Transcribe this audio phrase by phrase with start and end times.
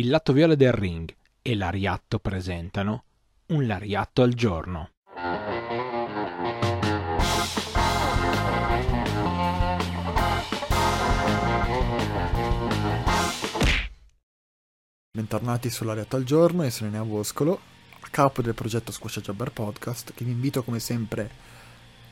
[0.00, 3.04] il lato viola del ring e l'Ariatto presentano
[3.48, 4.92] un Lariatto al giorno.
[15.12, 17.60] Bentornati sull'Ariatto al giorno, io sono Enea Boscolo,
[18.10, 21.30] capo del progetto Squascia Jobber Podcast, che vi invito come sempre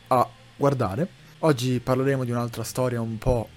[0.08, 1.08] a guardare.
[1.38, 3.48] Oggi parleremo di un'altra storia un po'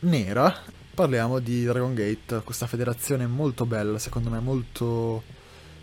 [0.00, 0.56] nera,
[0.94, 5.22] parliamo di Dragon Gate, questa federazione molto bella, secondo me molto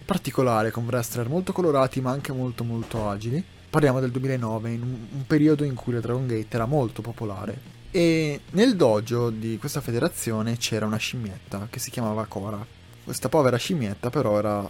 [0.06, 3.44] particolare, con wrestler molto colorati ma anche molto molto agili.
[3.70, 7.78] Parliamo del 2009, in un, periodo in cui la Dragon Gate era molto popolare.
[7.92, 12.64] E nel dojo di questa federazione c'era una scimmietta che si chiamava Cora.
[13.04, 14.70] Questa povera scimmietta però era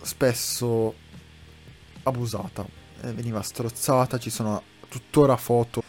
[0.00, 0.94] spesso
[2.02, 2.66] abusata,
[3.02, 5.82] eh, veniva strozzata, ci sono tuttora foto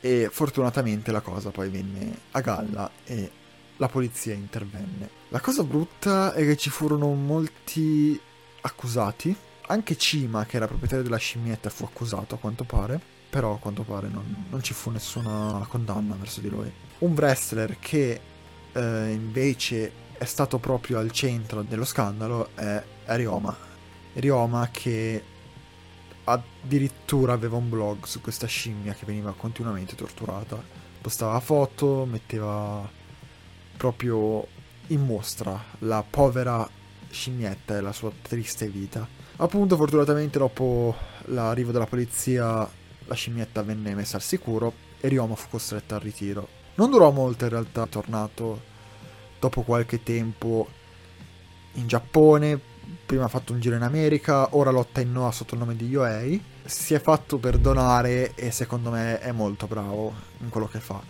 [0.00, 3.30] e fortunatamente la cosa poi venne a galla e
[3.76, 5.08] la polizia intervenne.
[5.28, 8.18] La cosa brutta è che ci furono molti
[8.62, 9.34] accusati,
[9.66, 13.00] anche Cima che era proprietario della scimmietta fu accusato a quanto pare,
[13.30, 16.70] però a quanto pare non, non ci fu nessuna condanna verso di lui.
[16.98, 18.20] Un wrestler che
[18.72, 23.56] eh, invece è stato proprio al centro dello scandalo è Rioma.
[24.14, 25.22] Rioma che
[26.28, 30.62] addirittura aveva un blog su questa scimmia che veniva continuamente torturata.
[31.00, 32.88] Postava foto, metteva
[33.76, 34.46] proprio
[34.88, 36.68] in mostra la povera
[37.08, 39.06] scimmietta e la sua triste vita.
[39.36, 40.94] Appunto, fortunatamente, dopo
[41.26, 42.68] l'arrivo della polizia,
[43.04, 46.48] la scimmietta venne messa al sicuro e Ryoma fu costretta al ritiro.
[46.74, 48.62] Non durò molto in realtà, tornato
[49.38, 50.68] dopo qualche tempo
[51.74, 52.60] in Giappone,
[53.08, 55.86] prima ha fatto un giro in America, ora lotta in Noah sotto il nome di
[55.86, 56.44] Yohei.
[56.62, 61.00] Si è fatto perdonare e secondo me è molto bravo in quello che fa.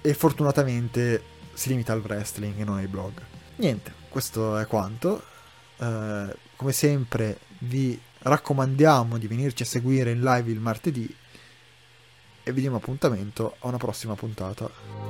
[0.00, 1.22] E fortunatamente
[1.52, 3.12] si limita al wrestling e non ai blog.
[3.56, 5.22] Niente, questo è quanto.
[5.76, 11.14] Eh, come sempre vi raccomandiamo di venirci a seguire in live il martedì
[12.42, 15.09] e vi diamo appuntamento a una prossima puntata.